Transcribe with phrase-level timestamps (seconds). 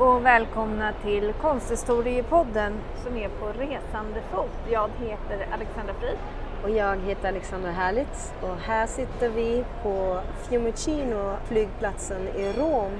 [0.00, 2.72] Och välkomna till Konsthistoriepodden
[3.04, 4.50] som är på resande fot.
[4.70, 6.18] Jag heter Alexandra Frid.
[6.62, 12.92] Och jag heter Alexandra Herlitz och här sitter vi på Fiumicino flygplatsen i Rom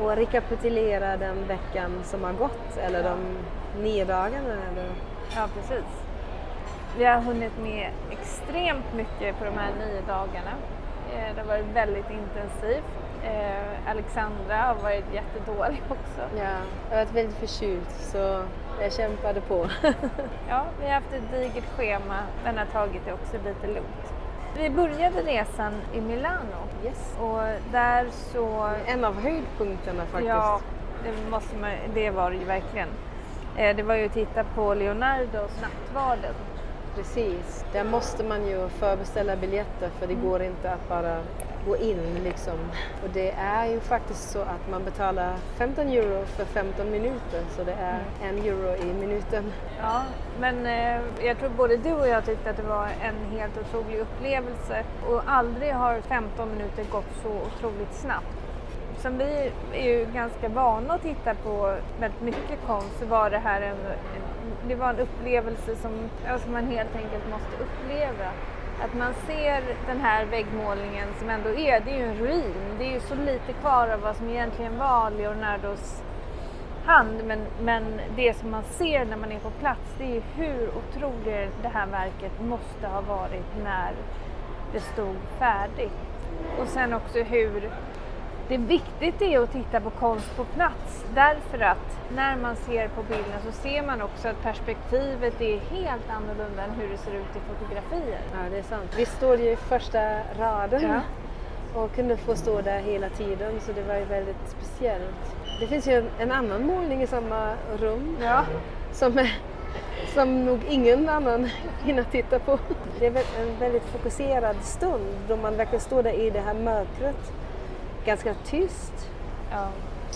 [0.00, 3.18] och rekapitulerar den veckan som har gått, eller de
[3.82, 4.54] nio dagarna.
[4.72, 4.90] Eller?
[5.36, 5.86] Ja, precis.
[6.98, 10.52] Vi har hunnit med extremt mycket på de här nio dagarna.
[11.12, 12.84] Eh, det har varit väldigt intensivt.
[13.24, 16.36] Eh, Alexandra har varit jättedålig också.
[16.36, 16.42] Ja,
[16.90, 18.42] jag har varit väldigt förkyld så
[18.80, 19.68] jag kämpade på.
[20.48, 24.14] ja, vi har haft ett digert schema men har tagit det också lite lugnt.
[24.56, 27.16] Vi började resan i Milano yes.
[27.20, 27.40] och
[27.72, 28.70] där så...
[28.86, 30.28] En av höjdpunkterna faktiskt.
[30.28, 30.60] Ja,
[31.04, 32.88] det, måste man, det var det ju verkligen.
[33.56, 36.34] Eh, det var ju att titta på Leonardos Nattvarden.
[36.94, 40.28] Precis, där måste man ju förbeställa biljetter för det mm.
[40.28, 41.18] går inte att bara
[41.66, 42.58] gå in liksom.
[43.02, 47.64] Och det är ju faktiskt så att man betalar 15 euro för 15 minuter så
[47.64, 49.52] det är en euro i minuten.
[49.80, 50.02] Ja,
[50.40, 53.98] men eh, jag tror både du och jag tyckte att det var en helt otrolig
[53.98, 58.26] upplevelse och aldrig har 15 minuter gått så otroligt snabbt.
[58.98, 63.38] Som vi är ju ganska vana att titta på väldigt mycket konst så var det
[63.38, 63.76] här en,
[64.16, 64.27] en
[64.68, 68.30] det var en upplevelse som alltså man helt enkelt måste uppleva
[68.84, 72.54] att man ser den här väggmålningen som ändå är, det är ju en ruin.
[72.78, 76.02] Det är ju så lite kvar av vad som egentligen var Leonardos
[76.84, 77.24] hand.
[77.24, 80.68] Men, men det som man ser när man är på plats det är ju hur
[80.68, 83.92] otroligt det här verket måste ha varit när
[84.72, 85.98] det stod färdigt.
[86.60, 87.70] Och sen också hur
[88.48, 93.02] det viktigt är att titta på konst på plats därför att när man ser på
[93.02, 97.36] bilden så ser man också att perspektivet är helt annorlunda än hur det ser ut
[97.36, 98.20] i fotografier.
[98.32, 98.94] Ja, det är sant.
[98.96, 100.00] Vi står ju i första
[100.38, 101.80] raden ja.
[101.80, 105.36] och kunde få stå där hela tiden så det var ju väldigt speciellt.
[105.60, 108.44] Det finns ju en annan målning i samma rum ja.
[108.92, 109.38] som, är,
[110.14, 111.48] som nog ingen annan
[111.84, 112.58] hinner titta på.
[113.00, 117.32] Det är en väldigt fokuserad stund då man verkligen står där i det här mörkret
[118.08, 119.10] ganska tyst.
[119.50, 119.68] Ja.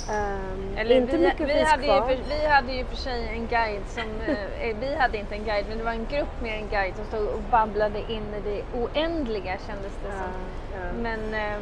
[0.08, 2.10] Um, Eller inte vi, mycket vi hade, kvar.
[2.10, 5.34] Ju för, vi hade ju för sig en guide som, eh, eh, vi hade inte
[5.34, 8.34] en guide men det var en grupp med en guide som stod och babblade in
[8.34, 10.32] i det oändliga kändes det som.
[10.74, 10.92] Ja.
[11.02, 11.58] Men, eh,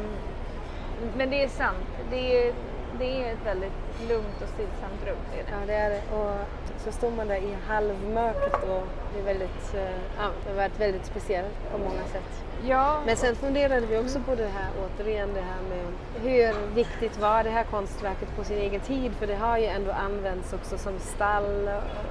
[1.17, 2.53] men det är sant, det är,
[3.01, 3.79] det är ett väldigt
[4.09, 5.17] lugnt och stillsamt rum.
[5.31, 5.51] Det det.
[5.51, 6.01] Ja det är det.
[6.17, 6.35] Och
[6.83, 10.79] så står man där i halvmörkret och det är väldigt, eh, ja, det har varit
[10.79, 12.31] väldigt speciellt på många sätt.
[12.63, 13.01] Ja.
[13.05, 15.85] Men sen funderade vi också på det här återigen det här med
[16.23, 19.91] hur viktigt var det här konstverket på sin egen tid för det har ju ändå
[19.91, 21.69] använts också som stall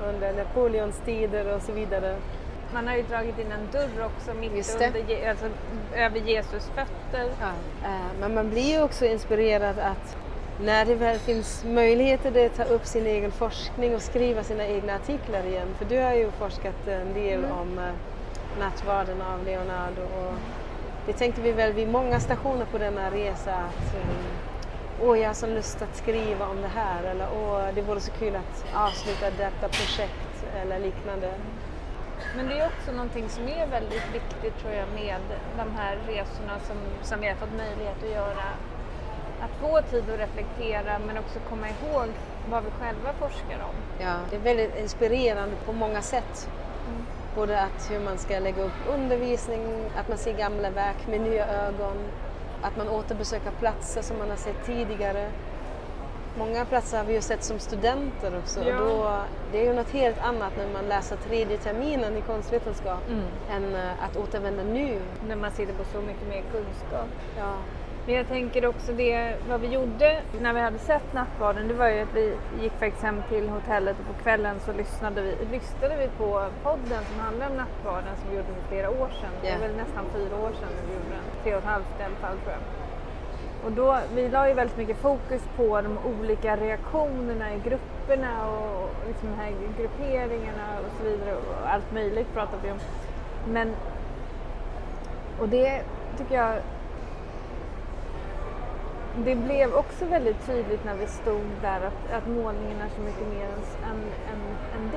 [0.08, 2.16] under Napoleons tider och så vidare.
[2.74, 5.46] Man har ju dragit in en dörr också mitt under, alltså,
[5.94, 7.30] över Jesus fötter.
[7.40, 7.52] Ja.
[7.84, 10.16] Eh, men man blir ju också inspirerad att
[10.64, 14.94] när det väl finns möjligheter att ta upp sin egen forskning och skriva sina egna
[14.94, 15.68] artiklar igen.
[15.78, 17.58] För du har ju forskat en del mm.
[17.58, 17.92] om uh,
[18.58, 20.34] nattvarden av Leonardo och
[21.06, 25.34] det tänkte vi väl vid många stationer på denna resa att um, åh, jag har
[25.34, 29.30] så lust att skriva om det här eller åh, det vore så kul att avsluta
[29.30, 31.32] detta projekt eller liknande.
[32.36, 35.20] Men det är också någonting som är väldigt viktigt tror jag med
[35.56, 38.44] de här resorna som, som vi har fått möjlighet att göra
[39.42, 42.08] att få tid att reflektera men också komma ihåg
[42.50, 43.74] vad vi själva forskar om.
[43.98, 46.48] Ja, det är väldigt inspirerande på många sätt.
[46.88, 47.06] Mm.
[47.34, 51.46] Både att hur man ska lägga upp undervisning, att man ser gamla verk med nya
[51.46, 51.96] ögon,
[52.62, 55.30] att man återbesöker platser som man har sett tidigare.
[56.38, 58.78] Många platser har vi ju sett som studenter också ja.
[58.78, 59.20] då,
[59.52, 63.24] det är ju något helt annat när man läser tredje terminen i konstvetenskap mm.
[63.50, 65.00] än uh, att återvända nu.
[65.28, 67.08] När man sitter på så mycket mer kunskap.
[67.38, 67.54] Ja.
[68.06, 71.88] Men jag tänker också det, vad vi gjorde när vi hade sett nattvarden, det var
[71.88, 75.96] ju att vi gick faktiskt hem till hotellet och på kvällen så lyssnade vi, lyssnade
[75.96, 79.30] vi på podden som handlar om nattvarden som vi gjorde för flera år sedan.
[79.30, 79.42] Yeah.
[79.42, 82.02] Det är väl nästan fyra år sedan vi gjorde den, tre och ett halvt i
[82.02, 82.62] alla fall tror jag.
[83.64, 88.90] Och då, vi la ju väldigt mycket fokus på de olika reaktionerna i grupperna och
[89.08, 92.78] liksom de här grupperingarna och så vidare och allt möjligt pratade vi om.
[93.48, 93.74] Men,
[95.40, 95.82] och det
[96.18, 96.56] tycker jag
[99.12, 103.26] det blev också väldigt tydligt när vi stod där att, att målningen är så mycket
[103.26, 103.62] mer än,
[104.30, 104.90] än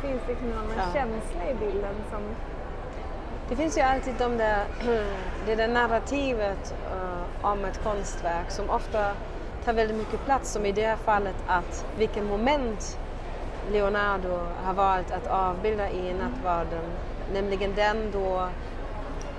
[0.00, 0.92] finns liksom någon Ja.
[0.94, 2.36] känsla i bilden som...
[3.48, 4.66] Det finns ju alltid de där,
[5.46, 9.16] det där narrativet eh, om ett konstverk som ofta
[9.64, 12.98] tar väldigt mycket plats, som i det här fallet att vilken moment
[13.70, 14.34] Leonardo
[14.64, 16.98] har valt att avbilda i nattvarden,
[17.32, 18.50] nämligen den då,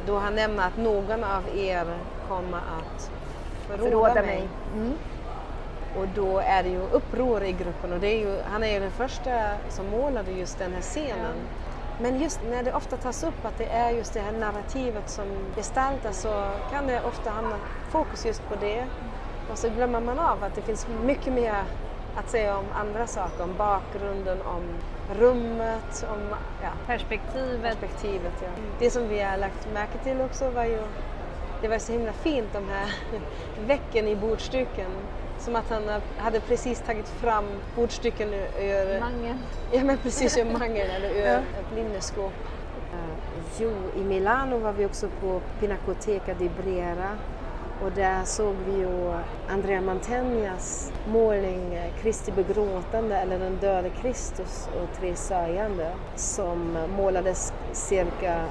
[0.05, 3.11] då han nämner att någon av er kommer att
[3.77, 4.47] förråda, mig.
[4.75, 4.93] Mm.
[5.97, 8.79] Och då är det ju uppror i gruppen och det är ju, han är ju
[8.79, 9.31] den första
[9.69, 11.35] som målade just den här scenen.
[12.01, 15.25] Men just när det ofta tas upp att det är just det här narrativet som
[15.55, 17.55] gestaltas så kan det ofta hamna
[17.89, 18.85] fokus just på det.
[19.51, 21.63] Och så glömmer man av att det finns mycket mer
[22.15, 24.63] att säga om andra saker, om bakgrunden, om
[25.19, 27.61] rummet, om ja, Perspektivet.
[27.61, 28.33] perspektivet.
[28.41, 28.49] Ja.
[28.79, 30.79] Det som vi har lagt märke till också var ju,
[31.61, 32.93] det var så himla fint de här
[33.67, 34.91] vecken i bordstycken.
[35.39, 35.83] Som att han
[36.17, 39.39] hade precis tagit fram bordstycken ur, Mangen.
[39.71, 41.33] Ja men precis, ur mangel eller ur Ja.
[41.37, 42.33] ett linneskåp.
[42.93, 47.09] Eh, jo, i Milano var vi också på Pinacoteca di Brera
[47.83, 49.13] och där såg vi ju
[49.49, 57.53] Andrea Mantegnas målning eh, Kristi begråtande eller Den döde Kristus och tre sörjande som målades
[57.71, 58.45] cirka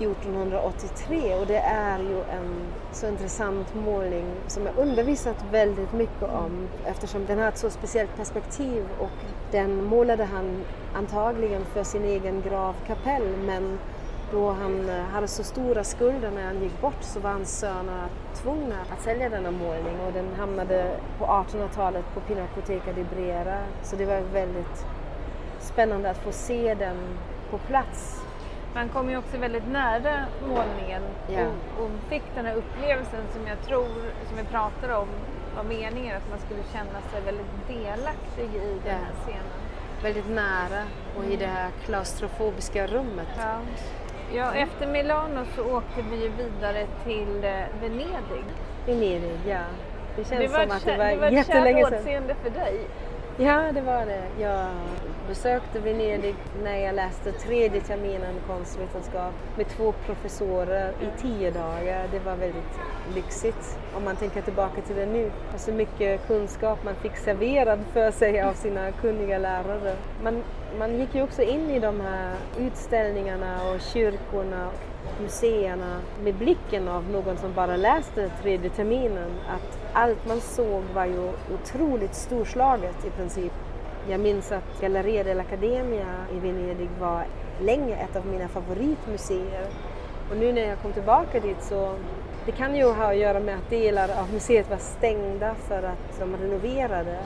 [0.00, 6.68] 1483 och det är ju en så intressant målning som jag undervisat väldigt mycket om
[6.84, 9.10] eftersom den har ett så speciellt perspektiv och
[9.50, 10.64] den målade han
[10.94, 13.78] antagligen för sin egen gravkapell men
[14.32, 18.08] då han eh, hade så stora skulder när han gick bort så var hans söner
[18.34, 23.58] tvungna att sälja denna målning och den hamnade på 1800-talet på Pinacoteca di Brera.
[23.82, 24.86] Så det var väldigt
[25.60, 26.96] spännande att få se den
[27.50, 28.25] på plats
[28.76, 30.14] Man kom ju också väldigt nära
[30.48, 31.40] målningen Ja.
[31.42, 33.88] och, och fick den här upplevelsen som jag tror,
[34.28, 35.08] som vi pratade om,
[35.56, 38.92] var meningen att man skulle känna sig väldigt delaktig i den Ja.
[38.92, 39.50] här scenen.
[40.02, 40.82] väldigt nära
[41.18, 43.28] och i det här klaustrofobiska rummet.
[43.38, 43.56] Ja.
[44.34, 48.44] Ja, efter Milano så åkte vi ju vidare till eh, Venedig.
[48.86, 49.58] Venedig, ja.
[50.16, 51.98] Det känns Det som att det var, det var ett jättelänge kärt sedan.
[51.98, 52.80] återseende för dig.
[53.38, 54.22] Ja, det var det.
[54.38, 54.66] Jag
[55.28, 62.08] besökte Venedig när jag läste tredje terminen konstvetenskap med två professorer i tio dagar.
[62.12, 62.78] Det var väldigt
[63.14, 65.30] lyxigt om man tänker tillbaka till det nu.
[65.54, 69.96] Och så mycket kunskap man fick serverad för sig av sina kunniga lärare.
[70.22, 70.42] Man,
[70.78, 76.88] man gick ju också in i de här utställningarna och kyrkorna och museerna med blicken
[76.88, 79.30] av någon som bara läste tredje terminen.
[79.48, 83.52] Att allt man såg var ju otroligt storslaget i princip.
[84.08, 87.24] Jag minns att Galleria dell'Accademia i Venedig var
[87.60, 89.66] länge ett av mina favoritmuseer.
[90.30, 91.94] Och nu när jag kom tillbaka dit så
[92.46, 96.18] det kan ju ha att göra med att delar av museet var stängda för att
[96.18, 97.18] de renoverade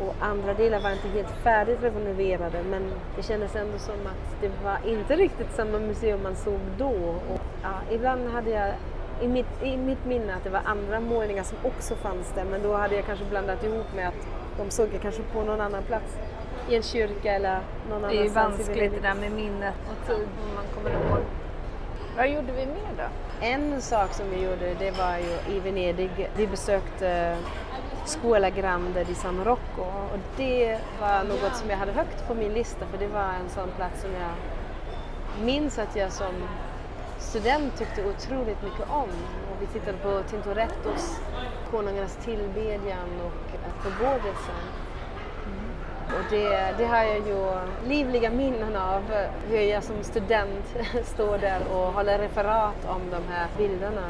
[0.00, 4.50] och andra delar var inte helt färdigt renoverade men det kändes ändå som att det
[4.64, 6.92] var inte riktigt samma museum man såg då.
[7.32, 8.74] Och, ja, ibland hade jag
[9.22, 12.62] i mitt, i mitt minne att det var andra målningar som också fanns där men
[12.62, 15.82] då hade jag kanske blandat ihop med att de såg jag kanske på någon annan
[15.82, 16.16] plats.
[16.68, 20.06] I en kyrka eller någon Det är ju annanstans vanskligt det där med minnet och
[20.06, 21.22] tid, man kommer ihåg.
[22.16, 23.04] Vad gjorde vi mer då?
[23.46, 27.36] En sak som vi gjorde det var ju i Venedig, vi besökte
[28.06, 32.52] Scuola Grande di San Rocco och det var något som jag hade högt på min
[32.52, 34.32] lista för det var en sån plats som jag
[35.44, 36.32] minns att jag som
[37.22, 39.08] student tyckte otroligt mycket om.
[39.50, 41.20] Och vi tittade på Tintorettos
[41.70, 44.62] Konungarnas tillbedjan och Förgådelsen.
[46.06, 47.46] Och det, det har jag ju
[47.88, 49.02] livliga minnen av
[49.48, 54.06] hur jag som student står där och håller referat om de här bilderna.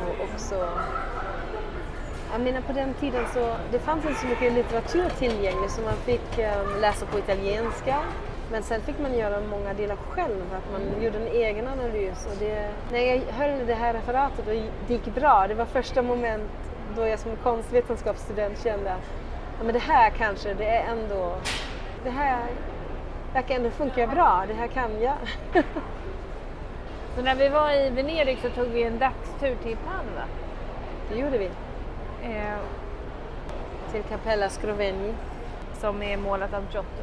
[0.00, 0.68] Och också,
[2.32, 5.96] jag menar på den tiden så det fanns inte så mycket litteratur tillgänglig så man
[5.96, 7.96] fick eh, läsa på italienska.
[8.50, 12.26] Men sen fick man göra många delar själv, att man gjorde en egen analys.
[12.30, 14.54] Och det, när jag höll det här referatet och
[14.86, 16.50] det gick bra, det var första moment
[16.96, 19.10] då jag som konstvetenskapsstudent kände att
[19.58, 21.36] ja, men det här kanske, det är ändå,
[22.04, 22.46] det här
[23.34, 25.16] verkar ändå funka bra, det här kan jag.
[27.16, 30.24] Så när vi var i Venedig så tog vi en dagstur till Padua.
[31.08, 31.50] Det gjorde vi.
[32.22, 32.58] Eh,
[33.92, 35.14] Till Capella Scrovegni.
[35.80, 37.02] som är målat av Giotto.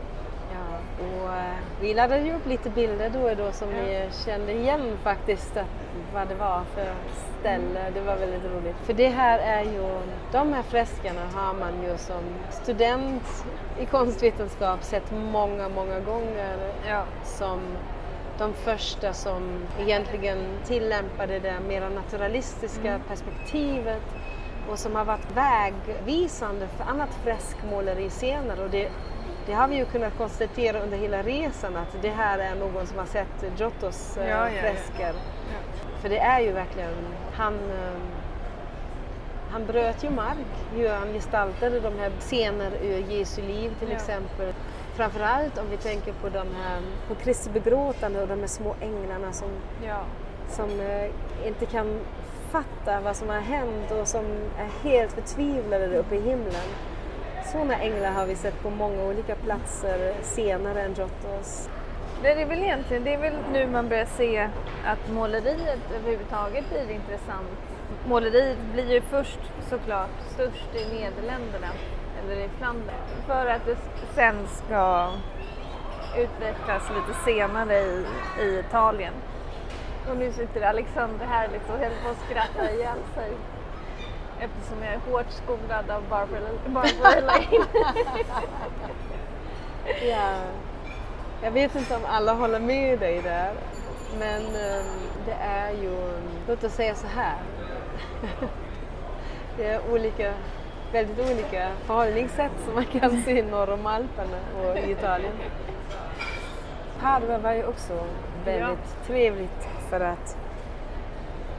[0.53, 3.83] Ja, och eh, vi laddade ju upp lite bilder då och då som Ja.
[3.83, 5.65] vi kände igen faktiskt att,
[6.13, 6.87] vad det var för
[7.39, 7.89] ställe.
[7.93, 8.75] Det var väldigt roligt.
[8.83, 9.99] För det här är ju,
[10.31, 13.45] de här freskerna har man ju som student
[13.79, 16.57] i konstvetenskap sett många, många gånger
[16.89, 17.03] Ja.
[17.23, 17.59] som
[18.37, 24.01] de första som egentligen tillämpade det mera naturalistiska perspektivet
[24.69, 28.63] och som har varit vägvisande för annat freskmåleri senare.
[28.63, 28.89] Och det
[29.45, 32.97] det har vi ju kunnat konstatera under hela resan att det här är någon som
[32.97, 34.61] har sett Giottos eh, Ja, ja, ja.
[34.61, 35.13] fresker.
[36.01, 36.93] För det är ju verkligen,
[37.33, 37.99] han, eh,
[39.51, 43.95] han bröt ju mark hur han gestaltade de här scener ur Jesu liv till Ja.
[43.95, 44.53] exempel.
[44.95, 49.33] Framförallt om vi tänker på de här, på Kristi begråtande och de här små änglarna
[49.33, 49.47] som,
[49.87, 49.99] Ja.
[50.49, 51.09] som eh,
[51.47, 51.99] inte kan
[52.51, 54.25] fatta vad som har hänt och som
[54.59, 56.67] är helt förtvivlade uppe i himlen.
[57.53, 61.69] Sådana änglar har vi sett på många olika platser senare än Giottos.
[62.23, 64.49] Det är väl egentligen, det är väl nu man börjar se
[64.85, 67.57] att måleriet överhuvudtaget blir intressant.
[68.07, 71.67] Måleriet blir ju först såklart störst i Nederländerna,
[72.23, 72.95] eller i Flandern,
[73.27, 73.77] för att det
[74.15, 75.09] sen ska
[76.17, 78.05] utvecklas lite senare i,
[78.41, 79.13] i Italien.
[80.09, 83.31] Och nu sitter Alexander här liksom och höll på att skratta ihjäl sig.
[84.43, 87.65] Eftersom jag är hårt skolad av Barbara, Barbara Lane.
[90.09, 90.35] Ja.
[91.43, 93.53] Jag vet inte om alla håller med dig där.
[94.19, 94.85] Men eh,
[95.25, 97.37] det är ju, låt oss säga så här.
[99.57, 100.33] det är olika,
[100.91, 105.33] väldigt olika förhållningssätt som man kan se norr om Alperna och i Italien.
[107.01, 108.05] Padua var ju också
[108.45, 110.37] väldigt trevligt för att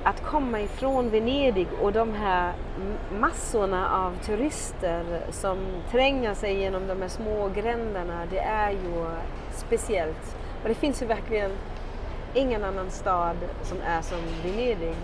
[0.04, 2.52] att komma ifrån Venedig och de här
[3.20, 5.58] massorna av turister som
[5.90, 9.06] tränger sig genom de här små gränderna, det är ju
[9.52, 10.36] speciellt.
[10.62, 11.50] Och det finns ju verkligen
[12.34, 14.96] ingen annan stad som är som Venedig.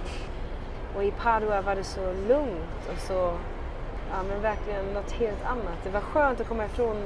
[0.96, 3.32] Och i Padua var det så lugnt och så,
[4.10, 5.84] ja men verkligen något helt annat.
[5.84, 6.96] Det var skönt att komma ifrån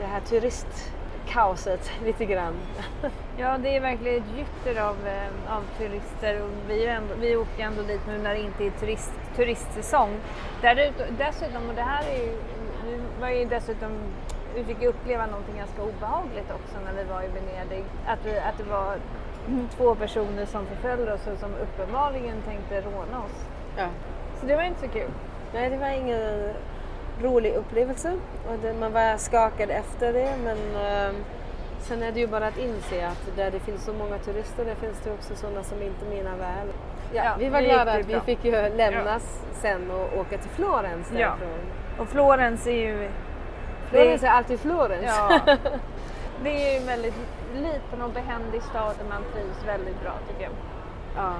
[0.00, 2.54] det här turist turistkaoset lite grann.
[3.36, 7.62] Ja, det är verkligen ett gytter av, eh, av turister och vi, ändå, vi åker
[7.62, 10.16] ändå dit nu när det inte är turist, turistsäsong.
[10.62, 12.36] Där, dessutom, och det här är ju,
[12.86, 13.90] vi var ju dessutom,
[14.54, 17.84] vi fick uppleva någonting ganska obehagligt också när vi var i Venedig.
[18.06, 18.96] Att, vi, att det var
[19.76, 23.46] två personer som förföljde oss och som uppenbarligen tänkte råna oss.
[23.76, 23.86] Ja.
[24.40, 25.10] Så det var inte så kul.
[25.54, 26.52] Nej, det var ingen
[27.22, 28.12] rolig upplevelse
[28.48, 31.14] och det, man var skakad efter det men eh,
[31.80, 34.74] sen är det ju bara att inse att där det finns så många turister där
[34.74, 36.68] finns det också sådana som inte menar väl.
[37.12, 41.12] Ja, Ja, vi var glada att vi fick ju lämnas sen och åka till Florens
[41.12, 41.18] Ja.
[41.18, 41.58] därifrån.
[41.98, 43.08] Och Florens är ju...
[43.90, 45.04] Florens är alltid Florens.
[45.06, 45.40] Ja,
[46.44, 47.14] det är ju en väldigt
[47.54, 50.52] liten och behändig stad där man trivs väldigt bra tycker jag.
[51.16, 51.32] ja.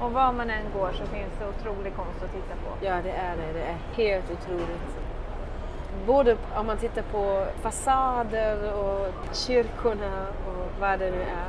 [0.00, 2.86] Och var man än går så finns det otrolig konst att titta på.
[2.86, 3.52] Ja, det är det.
[3.52, 4.98] Det är helt otroligt.
[6.06, 11.48] Både om man tittar på fasader och kyrkorna och vad det nu är.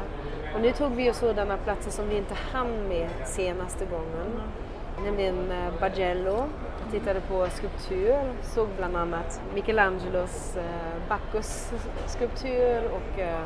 [0.56, 4.42] Och nu tog vi ju sådana platser som vi inte hann med senaste gången.
[5.04, 6.44] Nämligen eh, Bargello.
[6.92, 8.34] Tittade på skulptur.
[8.42, 10.64] Såg bland annat Michelangelos eh,
[11.10, 11.74] Bacchus
[12.06, 13.42] skulptur och eh,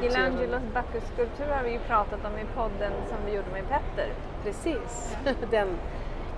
[0.00, 4.08] Michelangelos Bacchus-skulptur har vi ju pratat om i podden som vi gjorde med Petter.
[4.44, 5.16] Precis.
[5.50, 5.68] Den,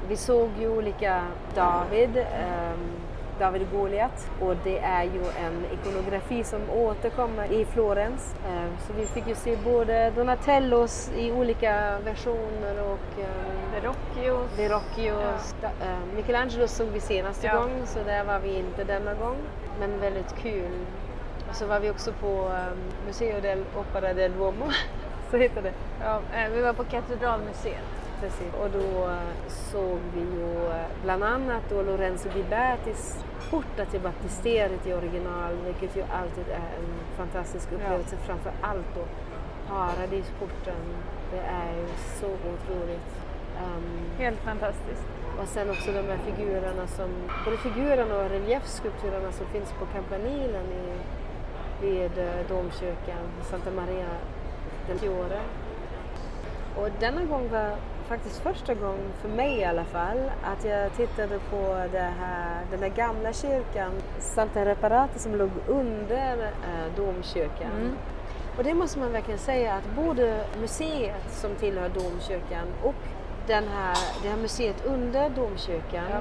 [0.09, 1.23] vi såg ju olika
[1.55, 2.79] David, ehm,
[3.39, 8.35] David Goliat och det är ju en ikonografi som återkommer i Florens.
[8.49, 14.59] Ehm, så vi fick ju se både Donatellos i olika versioner och ehm, Verrocchios.
[14.59, 15.55] Verrocchios.
[15.61, 17.55] Da- ehm, Michelangelo såg vi senaste Ja.
[17.61, 19.37] gång så där var vi inte denna gång.
[19.81, 20.71] Men väldigt kul.
[21.49, 24.71] Och så var vi också på um, Museo del Opera del Duomo.
[25.31, 25.73] så heter det.
[26.01, 27.85] Ja, eh, vi var på Katedralmuseet.
[28.21, 28.55] Precis.
[28.63, 34.87] Och då eh, såg vi ju eh, bland annat då Lorenzo Ghibertis porta till baptisteriet
[34.87, 38.17] i original, vilket ju alltid är en fantastisk upplevelse.
[38.27, 39.05] Framför allt då
[39.69, 40.83] Paradisporten.
[41.33, 41.87] Det är ju
[42.21, 43.11] så otroligt.
[43.59, 45.05] Ehm, Helt fantastiskt.
[45.43, 47.09] och sen också de här figurerna som,
[47.45, 50.85] både figurerna och reliefskulpturerna som finns på Campanilen i,
[51.83, 54.07] vid eh, domkyrkan, Santa Maria
[54.87, 55.41] del Fiore.
[56.77, 57.77] Och denna gång var
[58.09, 62.89] faktiskt första gången, för mig i alla fall, att jag tittade på här, den här
[62.89, 67.73] gamla kyrkan, Santa Reparata som låg under eh, domkyrkan.
[67.81, 67.97] Mm.
[68.59, 72.95] Och det måste man verkligen säga att både museet som tillhör domkyrkan och
[73.47, 76.19] den här, det här museet under domkyrkan, Ja.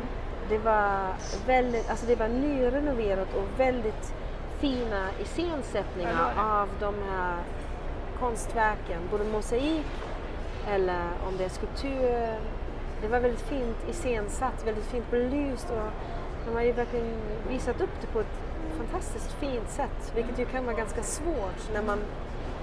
[0.50, 1.08] det var
[1.48, 4.14] väldigt, alltså det var nyrenoverat och väldigt
[4.60, 7.38] fina iscensättningar av de här
[8.20, 9.86] konstverken, både mosaik
[10.70, 12.38] eller om det är skulptur.
[13.02, 15.92] Det var väldigt fint iscensatt, väldigt fint belyst och
[16.46, 17.14] de har ju verkligen
[17.50, 18.42] visat upp det på ett
[18.78, 22.00] fantastiskt fint sätt, vilket ju kan vara ganska svårt när man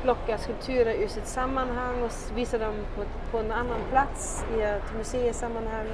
[0.02, 4.94] plockar skulpturer ur sitt sammanhang och visar dem på, på en annan plats i ett
[4.98, 5.86] museisammanhang.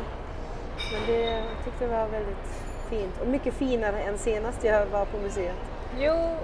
[0.93, 5.05] Men det jag tyckte jag var väldigt fint och mycket finare än senast jag var
[5.05, 5.70] på museet.
[5.99, 6.37] Jo,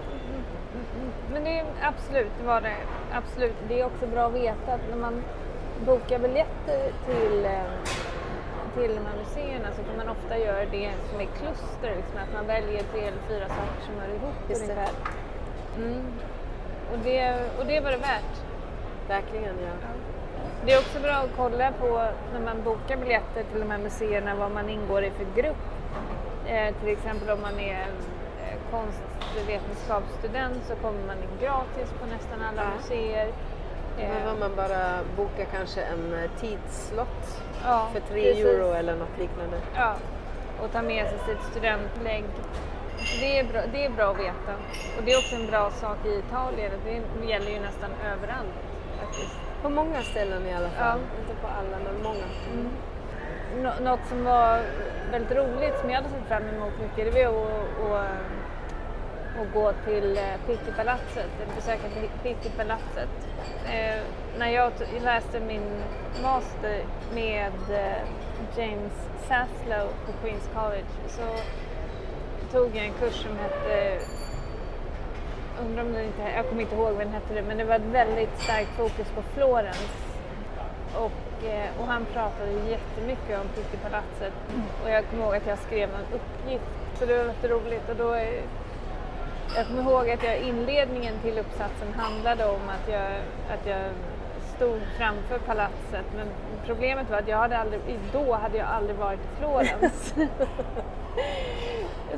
[1.33, 2.77] men det är absolut, det var det
[3.13, 3.55] absolut.
[3.69, 5.23] Det är också bra att veta att när man
[5.87, 7.63] bokar biljetter till, eh,
[8.75, 12.33] till de här museerna så kan man ofta göra det som är kluster, liksom, att
[12.35, 14.91] man väljer tre eller fyra saker som hör ihop Just ungefär.
[15.77, 16.03] Mm.
[16.93, 18.35] Och, det, och det var det värt.
[19.09, 19.89] Verkligen ja.
[20.65, 24.35] Det är också bra att kolla på när man bokar biljetter till de här museerna
[24.35, 25.57] vad man ingår i för grupp.
[26.47, 27.87] Eh, till exempel om man är
[28.43, 28.57] eh,
[29.37, 32.69] konstvetenskapsstudent så kommer man in gratis på nästan alla Ja.
[32.77, 33.29] museer.
[33.99, 38.45] Eh, om man bara bokar kanske en eh, tidslott ja, för 3 precis.
[38.45, 39.57] euro eller något liknande.
[39.75, 39.95] Ja,
[40.63, 42.25] och ta med sig sitt studentlägg.
[43.21, 44.53] Det är, bra, det är bra att veta.
[44.99, 46.73] Och det är också en bra sak i Italien.
[47.21, 48.57] Det gäller ju nästan överallt
[49.01, 49.37] faktiskt.
[49.63, 50.99] På många ställen i alla fall.
[51.01, 51.21] Ja.
[51.21, 52.27] Inte på alla men många.
[53.63, 54.61] Nå- något som var
[55.11, 57.35] väldigt roligt som jag hade sett fram emot mycket det var
[57.97, 58.07] att,
[59.41, 61.89] och gå till eh, Pittipalatset, besöka
[62.23, 63.09] Pittipalatset.
[63.65, 64.03] Eh,
[64.39, 65.83] när jag läste min
[66.23, 68.03] master med eh,
[68.57, 68.93] James
[69.29, 71.23] Saslow på Queens College så
[72.53, 73.99] tog jag en kurs som hette
[75.61, 77.75] Undrar om den inte, jag kommer inte ihåg vad den hette det, men det var
[77.75, 79.93] ett väldigt starkt fokus på Florens.
[80.95, 84.33] Och, eh, och han pratade jättemycket om Pittipalatset
[84.85, 86.65] Och jag kommer ihåg att jag skrev en uppgift,
[86.99, 87.89] så det var väldigt roligt.
[87.89, 88.43] Och då, eh,
[89.57, 93.11] jag kommer ihåg att jag, inledningen till uppsatsen handlade om att jag,
[93.51, 93.91] att jag
[94.57, 96.07] stod framför palatset.
[96.17, 96.27] Men
[96.67, 97.81] problemet var att jag hade aldrig,
[98.13, 100.15] då hade jag aldrig varit i Florens.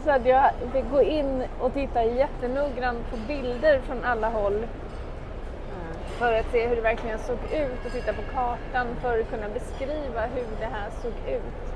[0.05, 4.67] Så att jag fick gå in och titta jättenoggrant på bilder från alla håll
[6.19, 9.49] för att se hur det verkligen såg ut och titta på kartan för att kunna
[9.49, 11.75] beskriva hur det här såg ut.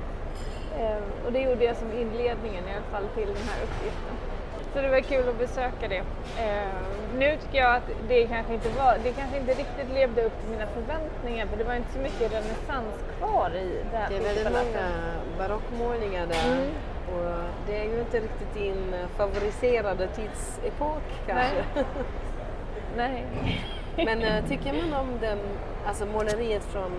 [0.79, 4.32] Eh, och det gjorde jag som inledningen i alla fall till den här uppgiften.
[4.73, 6.03] Så det var kul att besöka det.
[6.43, 6.73] Eh,
[7.17, 10.49] nu tycker jag att det kanske inte var, det kanske inte riktigt levde upp till
[10.49, 14.21] mina förväntningar för det var inte så mycket renässans kvar i det här Det är
[14.21, 14.89] väldigt många
[15.37, 16.53] barockmålningar där.
[16.53, 16.69] Mm.
[17.07, 21.63] Och det är ju inte riktigt din favoriserade tidsepok kanske.
[22.97, 23.25] Nej.
[23.95, 25.39] Men eh, tycker man om den,
[25.87, 26.91] alltså måleriet från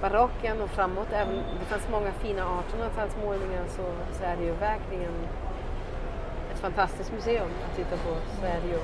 [0.00, 3.82] barocken och framåt, även det fanns många fina 1800-talsmålningar så,
[4.18, 5.12] så är det ju verkligen
[6.58, 8.10] ett fantastiskt museum att titta på.
[8.68, 8.78] Ju.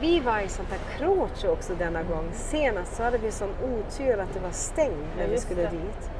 [0.00, 2.28] Vi var i Santa Croce också denna gång.
[2.32, 5.68] Senast så hade vi sån otur att det var stängt när Ja, vi skulle det.
[5.68, 6.10] dit.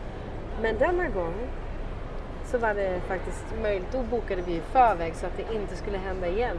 [0.63, 1.35] Men denna gång
[2.47, 3.93] så var det faktiskt möjligt.
[3.93, 6.57] Då bokade vi i förväg så att det inte skulle hända igen.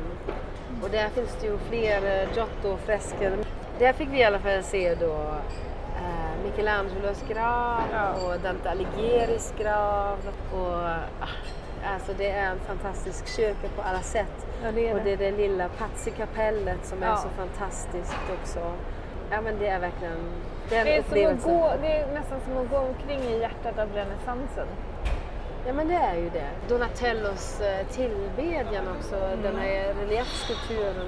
[0.84, 3.32] Och där finns det ju fler eh, Giotto-fresker.
[3.80, 5.14] Där fick vi i alla fall se då
[5.96, 8.14] eh, Michelangelos grav Ja.
[8.14, 10.18] och Dante Alighieri's grav.
[10.54, 10.76] Och,
[11.22, 11.28] ah,
[11.86, 14.48] alltså det är en fantastisk kyrka på alla sätt.
[14.64, 15.16] Ja, det är och det.
[15.16, 17.18] det är det lilla Pazzi-kapellet som är Ja.
[17.18, 18.60] så fantastiskt också.
[19.32, 20.18] Ja men det är verkligen
[20.70, 23.80] den Det är, som att gå, det är nästan som att gå omkring i hjärtat
[23.80, 24.68] av renässansen.
[25.68, 26.50] Ja men det är ju det.
[26.68, 31.08] Donatellos eh, tillbedjan också, den här reliefskulpturen.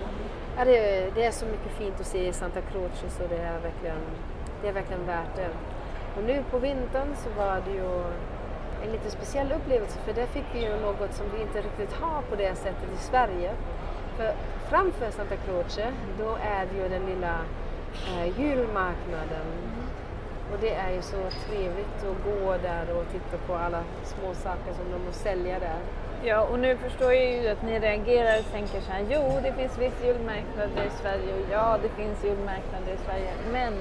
[0.58, 3.38] Ja, det, är, det är så mycket fint att se i Santa Croce så det
[3.38, 3.98] är verkligen,
[4.62, 5.50] det är verkligen värt det.
[6.18, 8.04] Och nu på vintern så var det ju
[8.84, 12.22] en lite speciell upplevelse för där fick vi ju något som vi inte riktigt har
[12.22, 13.52] på det sättet i Sverige.
[14.18, 14.34] För
[14.70, 15.88] framför Santa Croce
[16.20, 17.36] då är det ju den lilla
[18.08, 19.48] eh, julmarknaden
[20.52, 24.74] och det är ju så trevligt att gå där och titta på alla små saker
[24.74, 25.80] som de säljer där.
[26.24, 29.54] Ja, och nu förstår jag ju att ni reagerar och tänker så här, jo det
[29.54, 33.74] finns visst julmarknader i Sverige och ja det finns julmarknader i Sverige, men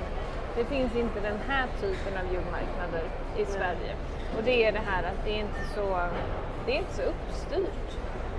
[0.57, 3.05] det finns inte den här typen av julmarknader
[3.37, 3.93] i Sverige.
[4.37, 5.99] Och det är det här att det är inte så,
[6.67, 7.89] det är inte så uppstyrt.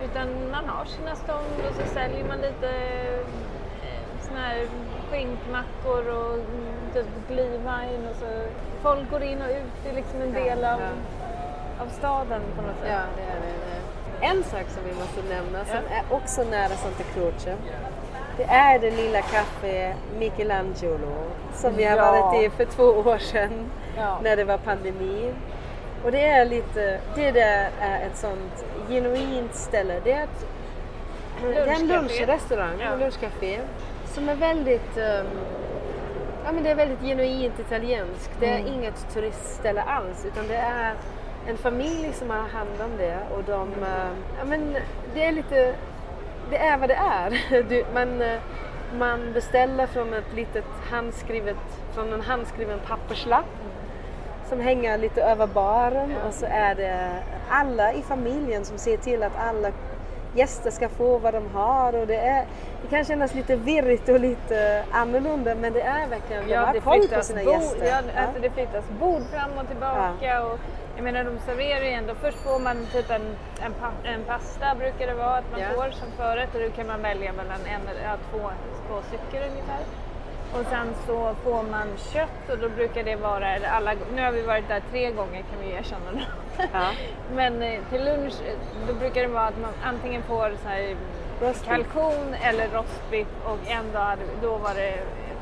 [0.03, 2.69] Utan man har sina stånd och så säljer man lite
[3.83, 4.65] eh, såna här
[5.11, 8.25] skinkmackor och mm, typ glühwein och så.
[8.81, 10.79] Folk går in och ut, det är liksom en del av,
[11.79, 12.89] av staden på något sätt.
[12.89, 14.25] Ja, det är det.
[14.25, 15.95] En sak som vi måste nämna som Ja.
[15.95, 17.55] är också nära Santa Croce.
[18.37, 21.13] Det är det lilla café Michelangelo
[21.53, 22.11] som vi har Ja.
[22.11, 24.19] varit i för två år sedan Ja.
[24.23, 25.33] när det var pandemi.
[26.03, 30.01] Och det är lite, det där är ett sånt genuint ställe.
[30.03, 30.45] Det är, ett,
[31.41, 32.85] det är en lunchrestaurang, Ja.
[32.93, 33.59] en lunchcafé
[34.05, 35.25] som är väldigt ehm,
[36.45, 38.31] Ja, men det är väldigt genuint italienskt.
[38.39, 38.73] Det är Mm.
[38.73, 40.93] inget turistställe alls utan det är
[41.47, 44.09] en familj som har hand om det och de, eh,
[44.39, 44.77] ja, men
[45.13, 45.73] det är lite,
[46.49, 47.61] det är vad det är.
[47.69, 48.39] Du, man, eh,
[48.97, 51.57] man beställer från ett litet handskrivet,
[51.93, 53.45] från en handskriven papperslapp
[54.51, 57.09] som hänger lite över baren och så är det
[57.49, 59.71] alla i familjen som ser till att alla
[60.35, 62.45] gäster ska få vad de har och det, är,
[62.81, 67.07] det kan kännas lite virrigt och lite annorlunda men det är verkligen, de har koll
[67.07, 67.85] på sina bord, gäster.
[67.85, 70.39] Ja, alltså det flyttas bord fram och tillbaka Ja.
[70.43, 70.59] och
[70.95, 73.21] jag menar de serverar ju ändå, först får man typ en,
[73.65, 73.73] en,
[74.13, 75.67] en pasta brukar det vara att man Ja.
[75.75, 78.49] får som förrätt och då kan man välja mellan en eller ja, två,
[78.87, 79.83] två stycken ungefär.
[80.53, 84.31] Och sen så får man kött och då brukar det vara, eller alla, nu har
[84.31, 86.25] vi varit där tre gånger kan vi erkänna det.
[86.73, 86.87] Ja.
[87.35, 88.53] Men eh, till lunch eh,
[88.87, 90.95] då brukar det vara att man antingen får så här,
[91.41, 91.65] Rostbiff.
[91.67, 94.93] kalkon eller rostbiff och en dag hade då var det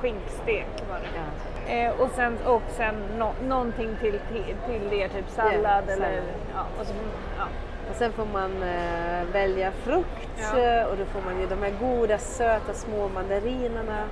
[0.02, 0.67] skinkstek.
[0.89, 1.08] Var det.
[1.15, 1.74] Ja.
[1.74, 6.06] Eh, och sen, och sen nå någonting till, till, till det, typ sallad Ja, eller
[6.06, 6.24] sallad.
[6.56, 6.93] ja, och så,
[7.38, 7.43] ja.
[7.89, 10.60] Och sen får man eh, välja frukt Ja.
[10.60, 14.04] eh, och då får man ju de här goda söta små mandarinerna.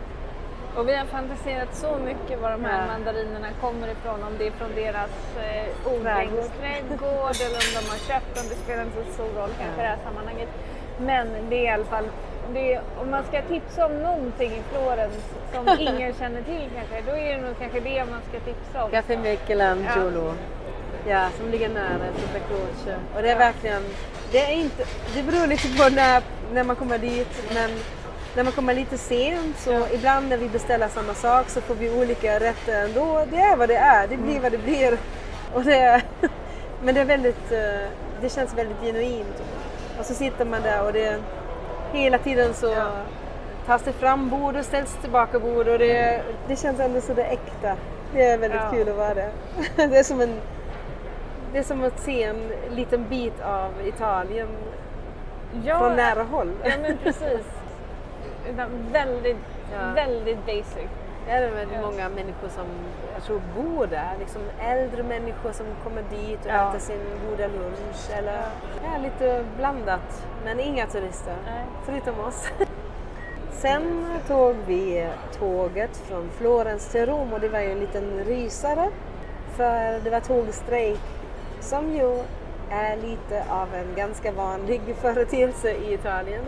[0.77, 2.87] Och vi har fantiserat så mycket var de här Ja.
[2.93, 5.93] mandarinerna kommer ifrån, om det är från deras eh, Trädgård.
[5.93, 9.83] odlingsträdgård eller om de har köpt dem, det spelar inte så stor roll kanske i
[9.83, 10.49] det här sammanhanget.
[10.99, 12.07] Men det är i alla fall,
[12.55, 17.17] är, om man ska tipsa om någonting i Florens som ingen känner till kanske, då
[17.17, 18.91] är det nog kanske det man ska tipsa om.
[18.91, 20.33] Café Michelangelo.
[21.07, 21.29] Ja.
[21.37, 22.95] som ligger nära Santa Croce.
[23.15, 23.83] Och det är verkligen,
[24.31, 24.83] det är inte,
[25.15, 27.69] det beror lite på när, när man kommer dit men
[28.37, 31.89] när man kommer lite sent så ibland när vi beställer samma sak så får vi
[32.01, 33.25] olika rätter ändå.
[33.31, 34.97] Det är vad det är, det blir vad det blir.
[35.53, 36.01] Och det är,
[36.83, 37.87] men det är väldigt, eh,
[38.21, 39.43] det känns väldigt genuint.
[39.99, 41.19] Och så sitter man där och det
[41.93, 42.91] hela tiden så Ja.
[43.65, 47.23] tas det fram bord och ställs tillbaka bord och det, det känns ändå så det
[47.23, 47.75] äkta.
[48.13, 48.71] Det är väldigt Ja.
[48.71, 49.29] kul att vara där.
[49.75, 50.33] Det är som en
[51.53, 54.47] det är som att se en liten bit av Italien
[55.65, 56.51] Ja, från nära håll.
[56.63, 57.45] Ja men precis.
[58.53, 59.37] Utan väldigt,
[59.73, 59.91] Ja.
[59.95, 60.87] väldigt basic.
[61.25, 62.65] Det är väldigt många människor som
[63.13, 64.11] jag tror bor där.
[64.19, 66.69] Liksom äldre människor som kommer dit och Ja.
[66.69, 68.09] äter sin goda lunch.
[68.17, 68.41] Eller,
[68.83, 70.27] ja, lite blandat.
[70.45, 71.63] Men inga turister, Nej.
[71.85, 72.47] förutom oss.
[73.51, 75.07] Sen tog vi
[75.39, 78.89] tåget från Florens till Rom och det var ju en liten rysare.
[79.55, 80.99] För det var tågstrejk
[81.59, 82.23] som ju
[82.71, 86.43] är lite av en ganska vanlig företeelse i Italien.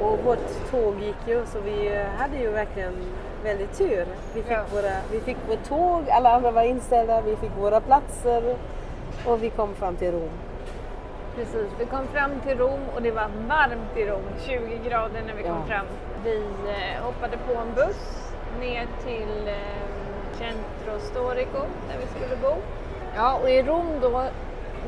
[0.00, 2.92] Och vårt tåg gick ju så vi hade ju verkligen
[3.44, 4.06] väldigt tur.
[4.34, 4.64] Vi fick, Ja.
[4.72, 8.56] våra, vi fick vårt tåg, alla andra var inställda, vi fick våra platser
[9.26, 10.30] och vi kom fram till Rom.
[11.36, 15.34] Precis, vi kom fram till Rom och det var varmt i Rom, 20 grader när
[15.34, 15.74] vi kom Ja.
[15.74, 15.86] fram.
[16.24, 16.36] Vi
[16.68, 19.54] eh, hoppade på en buss ner till eh,
[20.32, 21.58] Centro Storico
[21.88, 22.54] där vi skulle bo.
[23.16, 24.24] Ja, och i Rom då,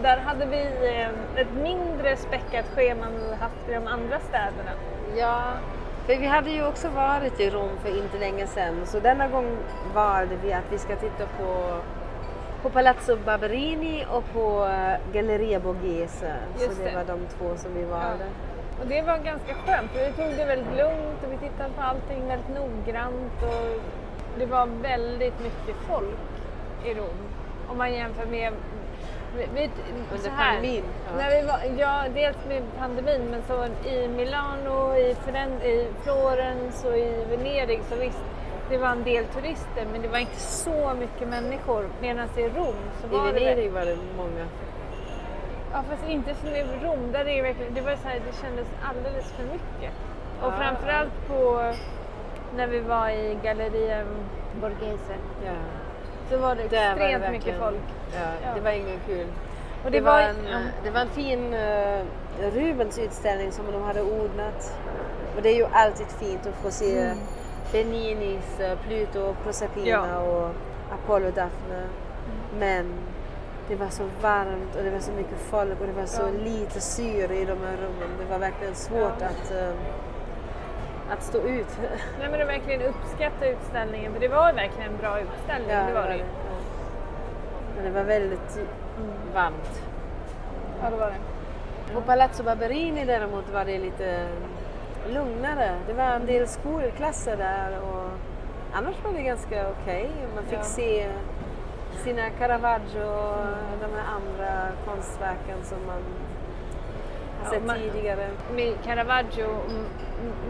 [0.02, 1.08] där hade vi eh,
[1.40, 4.70] ett mindre späckat schema än vi haft i de andra städerna.
[5.16, 5.42] Ja,
[6.06, 9.56] för vi hade ju också varit i Rom för inte länge sedan så denna gång
[9.94, 11.78] valde vi att vi ska titta på,
[12.62, 16.34] på Palazzo Barberini och på eh, Galleria Borghese.
[16.56, 16.96] Så Just det, det.
[16.96, 18.24] var de två som vi valde.
[18.80, 21.82] Och det var ganska skönt för vi tog det väldigt lugnt och vi tittade på
[21.82, 23.80] allting väldigt noggrant och
[24.38, 26.18] det var väldigt mycket folk
[26.84, 27.20] i Rom.
[27.68, 28.52] Om man jämför med
[29.36, 29.70] vi,
[30.12, 31.16] Under pandemin, ja.
[31.16, 35.10] När vi var, ja, dels med pandemin men så i Milano, i,
[35.64, 38.24] i Florens och i Venedig så visst,
[38.70, 41.88] det var en del turister men det var inte så mycket människor.
[42.00, 43.32] Medan i Rom så I var det...
[43.32, 44.46] Venedig var det många.
[45.72, 48.36] Ja fast inte som i Rom, där är det verkligen, det var så här, det
[48.42, 49.92] kändes alldeles för mycket.
[50.40, 51.72] Och Ja, framförallt på
[52.56, 54.04] när vi var i Galleria
[54.60, 55.14] Borghese
[55.44, 55.52] Ja.
[56.30, 57.76] Så var det Där var det extremt mycket folk.
[58.14, 58.54] Ja, Ja.
[58.54, 59.26] Det var ingen kul.
[59.84, 62.04] Och Det, var en, ja, det var en fin uh,
[62.54, 64.74] Rubens utställning som de hade ordnat.
[65.36, 67.18] Och det är ju alltid fint att få se Mm.
[67.72, 70.50] Beninis uh, Pluto, Proserpina och
[70.92, 71.82] Apollo Daphne.
[72.58, 72.92] Men
[73.68, 76.80] det var så varmt och det var så mycket folk och det var så lite
[76.80, 78.10] syre i de här rummen.
[78.18, 79.74] Det var verkligen svårt att, eh,
[81.12, 81.78] att stå ut.
[82.18, 85.68] Nej men det verkligen uppskatta utställningen för det var verkligen en bra utställning.
[85.86, 86.16] det var det.
[86.16, 86.24] Ja.
[87.76, 88.58] Men det var väldigt
[89.34, 89.82] varmt.
[90.82, 91.94] Ja det var det.
[91.94, 94.26] På Palazzo Barberini däremot var det lite
[95.08, 95.70] lugnare.
[95.86, 98.08] Det var en del skolklasser där och
[98.72, 100.10] annars var det ganska okej.
[100.34, 100.62] Man fick Ja.
[100.62, 101.06] se
[102.04, 103.36] sina Caravaggio och
[103.80, 108.28] de här andra konstverken som man har Ja, sett man- tidigare.
[108.54, 109.84] Med Caravaggio, mm, mm,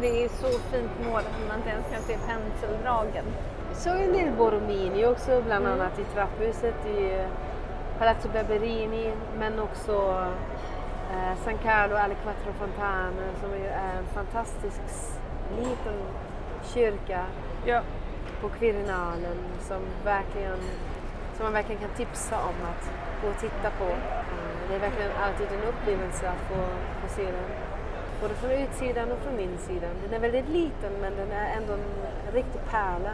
[0.00, 3.24] det är så fint mål att man inte ens kan se penseldragen.
[3.68, 5.80] Vi såg en del Borromini också, bland Mm.
[5.80, 7.24] annat i trapphuset i
[7.98, 10.24] Palazzo Barberini, men också
[11.12, 14.80] eh, San Carlo alle Quattro Fontane som är en fantastisk
[15.58, 15.98] liten
[16.62, 17.24] kyrka
[17.64, 17.80] Ja.
[18.40, 20.58] på Quirinalen som, verkligen,
[21.36, 22.90] som man verkligen kan tipsa om att
[23.22, 23.84] gå och titta på.
[23.84, 26.60] Eh, det är verkligen alltid en upplevelse att få,
[27.02, 27.69] få se den.
[28.20, 29.90] Både från utsidan och från insidan.
[30.04, 33.10] Den är väldigt liten men den är ändå en riktig pärla.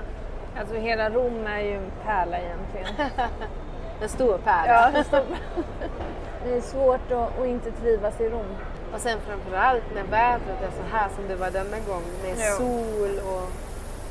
[0.58, 3.10] Alltså hela Rom är ju en pärla egentligen.
[4.02, 4.72] en stor pärla.
[4.72, 5.20] Ja, en stor
[6.44, 8.56] Det är svårt att, att inte trivas i Rom.
[8.94, 12.56] Och sen framförallt när vädret är så här som det var denna gång med ja.
[12.56, 13.50] sol och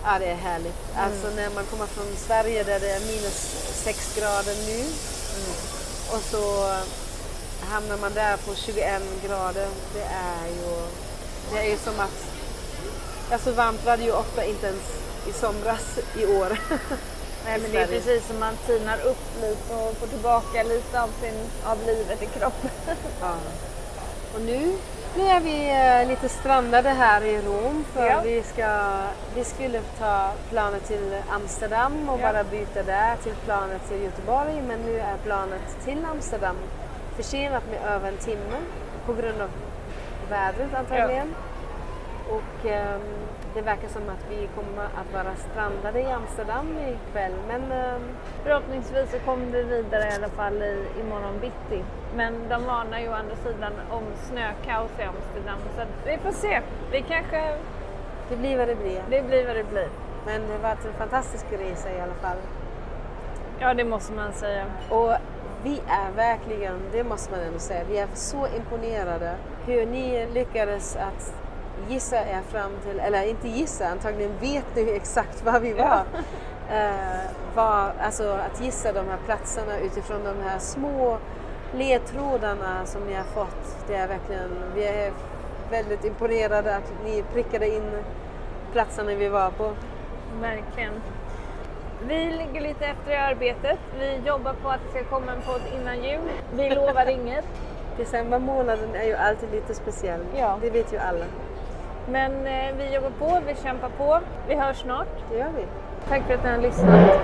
[0.03, 0.81] ja, det är härligt.
[0.93, 1.05] Mm.
[1.05, 3.39] Alltså när man kommer från Sverige där det är minus
[3.83, 5.55] 6 grader nu mm.
[6.13, 6.43] och så
[7.65, 9.67] hamnar man där på 21 grader.
[9.93, 10.75] Det är ju,
[11.51, 12.25] det är ju som att,
[13.31, 14.83] alltså varmt var det ju ofta inte ens
[15.27, 16.59] i somras i år.
[17.45, 21.09] Nej men det är precis som man tinar upp lite och får tillbaka lite av,
[21.21, 22.69] sin, av livet i kroppen.
[23.21, 23.35] Ja.
[24.35, 24.77] Och nu,
[25.17, 28.21] nu är vi eh, lite strandade här i Rom för ja.
[28.23, 29.01] vi, ska,
[29.35, 32.31] vi skulle ta planet till Amsterdam och ja.
[32.31, 36.55] bara byta där till planet till Göteborg men nu är planet till Amsterdam
[37.15, 38.57] försenat med över en timme
[39.05, 39.49] på grund av
[40.29, 41.27] vädret antagligen.
[41.27, 42.35] Ja.
[42.35, 43.01] Och um,
[43.53, 47.31] det verkar som att vi kommer att vara strandade i Amsterdam ikväll.
[47.47, 48.01] Men um,
[48.43, 51.83] förhoppningsvis så kommer vi vidare i alla fall i, imorgon bitti.
[52.15, 56.61] Men de varnar ju å andra sidan om snökaos i Amsterdam så vi får se.
[56.91, 57.57] Vi kanske...
[58.29, 59.03] Det blir vad det blir.
[59.09, 59.89] Det blir vad det blir.
[60.25, 62.37] Men det har varit en fantastisk resa i alla fall.
[63.59, 64.65] Ja, det måste man säga.
[64.89, 65.13] Och
[65.65, 70.95] vi är verkligen, det måste man ändå säga, vi är så imponerade hur ni lyckades
[70.95, 71.33] att
[71.87, 75.83] gissa er fram till, eller inte gissa, antagligen vet ni exakt var vi var.
[75.83, 76.05] Ja.
[76.69, 81.17] Uh, var alltså att gissa de här platserna utifrån de här små
[81.73, 83.87] ledtrådarna som ni har fått.
[83.87, 85.11] Det är verkligen, vi är
[85.71, 87.91] väldigt imponerade att ni prickade in
[88.71, 89.71] platserna vi var på.
[90.41, 90.93] Verkligen.
[92.07, 93.79] Vi ligger lite efter i arbetet.
[93.99, 96.29] Vi jobbar på att det ska komma en podd innan jul.
[96.53, 97.45] Vi lovar inget.
[97.97, 100.21] December månaden är ju alltid lite speciell.
[100.37, 100.57] Ja.
[100.61, 101.25] Det vet ju alla.
[102.09, 104.19] Men eh, vi jobbar på, vi kämpar på.
[104.47, 105.07] Vi hörs snart.
[105.31, 105.65] Det gör vi.
[106.09, 107.21] Tack för att ni har lyssnat.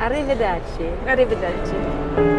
[0.00, 0.90] Arrivederci.
[1.08, 2.35] Arrivederci.